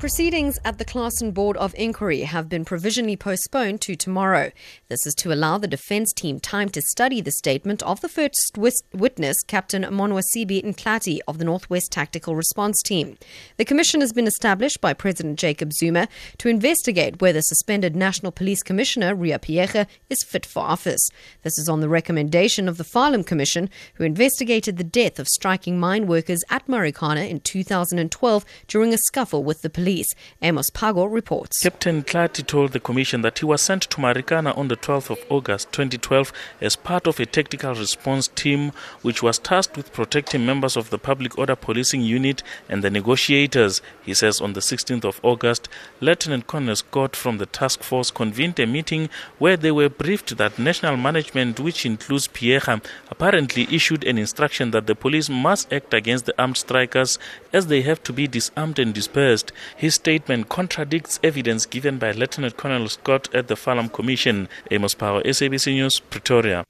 [0.00, 4.50] Proceedings at the Claassen Board of Inquiry have been provisionally postponed to tomorrow.
[4.88, 8.56] This is to allow the defense team time to study the statement of the first
[8.94, 13.18] witness, Captain Monwasibi Nklati of the Northwest Tactical Response Team.
[13.58, 16.08] The commission has been established by President Jacob Zuma
[16.38, 21.10] to investigate whether suspended National Police Commissioner Ria Phiyega is fit for office.
[21.42, 25.78] This is on the recommendation of the Farlam Commission, who investigated the death of striking
[25.78, 30.14] mine workers at Marikana in 2012 during a scuffle with the police police.
[30.40, 31.60] Amos Pago reports.
[31.62, 35.18] Captain Nklati told the commission that he was sent to Marikana on the 12th of
[35.28, 38.70] August 2012 as part of a tactical response team
[39.02, 43.82] which was tasked with protecting members of the public order policing unit and the negotiators.
[44.04, 45.68] He says on the 16th of August,
[46.00, 50.58] Lieutenant Colonel Scott from the task force convened a meeting where they were briefed that
[50.58, 52.80] national management, which includes Phiyega,
[53.10, 57.18] apparently issued an instruction that the police must act against the armed strikers
[57.52, 59.52] as they have to be disarmed and dispersed.
[59.80, 64.46] His statement contradicts evidence given by Lieutenant Colonel Scott at the Farlam Commission.
[64.70, 66.64] Amos Power, SABC News, Pretoria.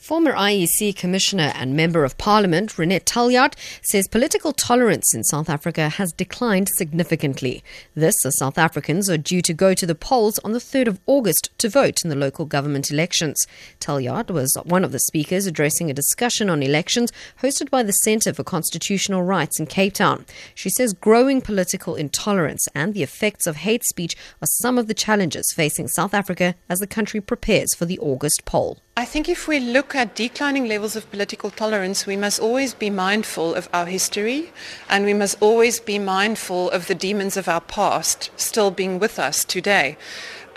[0.00, 5.90] Former IEC Commissioner and Member of Parliament Renette Taljaard says political tolerance in South Africa
[5.90, 7.62] has declined significantly.
[7.94, 11.00] This as South Africans are due to go to the polls on the 3rd of
[11.04, 13.46] August to vote in the local government elections.
[13.78, 18.32] Taljaard was one of the speakers addressing a discussion on elections hosted by the Centre
[18.32, 20.24] for Constitutional Rights in Cape Town.
[20.54, 24.94] She says growing political intolerance and the effects of hate speech are some of the
[24.94, 28.78] challenges facing South Africa as the country prepares for the August poll.
[29.00, 32.90] I think if we look at declining levels of political tolerance, we must always be
[32.90, 34.52] mindful of our history
[34.90, 39.18] and we must always be mindful of the demons of our past still being with
[39.18, 39.96] us today.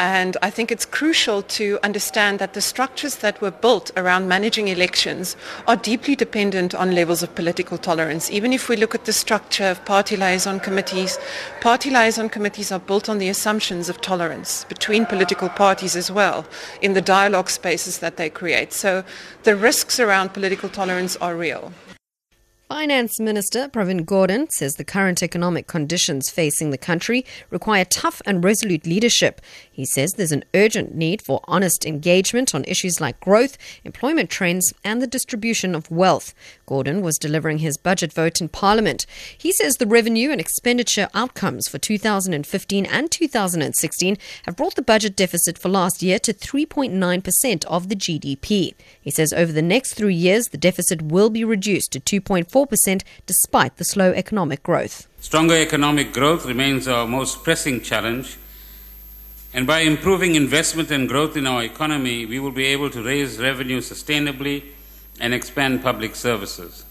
[0.03, 4.67] And I think it's crucial to understand that the structures that were built around managing
[4.67, 8.29] elections are deeply dependent on levels of political tolerance.
[8.29, 11.17] Even if we look at the structure of party liaison committees,
[11.61, 16.45] party liaison committees are built on the assumptions of tolerance between political parties as well
[16.81, 18.73] in the dialogue spaces that they create.
[18.73, 19.05] So
[19.43, 21.71] the risks around political tolerance are real.
[22.73, 28.43] Finance Minister Pravin Gordhan says the current economic conditions facing the country require tough and
[28.43, 29.41] resolute leadership.
[29.71, 34.73] He says there's an urgent need for honest engagement on issues like growth, employment trends,
[34.83, 36.33] and the distribution of wealth.
[36.67, 39.05] Gordhan was delivering his budget vote in Parliament.
[39.37, 45.15] He says the revenue and expenditure outcomes for 2015 and 2016 have brought the budget
[45.15, 48.73] deficit for last year to 3.9% of the GDP.
[48.99, 53.03] He says over the next three years, the deficit will be reduced to 2.4 4%
[53.25, 55.07] despite the slow economic growth.
[55.19, 58.37] Stronger economic growth remains our most pressing challenge.
[59.53, 63.39] And by improving investment and growth in our economy, we will be able to raise
[63.39, 64.63] revenue sustainably
[65.19, 66.85] and expand public services.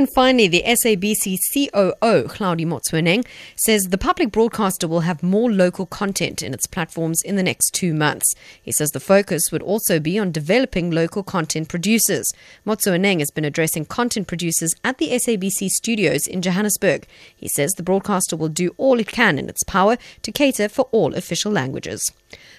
[0.00, 5.84] And finally, the SABC COO, Hlaudi Motsoeneng, says the public broadcaster will have more local
[5.84, 8.32] content in its platforms in the next two months.
[8.62, 12.32] He says the focus would also be on developing local content producers.
[12.66, 17.06] Motsoeneng has been addressing content producers at the SABC studios in Johannesburg.
[17.36, 20.88] He says the broadcaster will do all it can in its power to cater for
[20.92, 22.10] all official languages.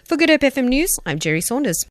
[0.03, 1.87] For Good Hope FM News, I'm Jerry Saunders.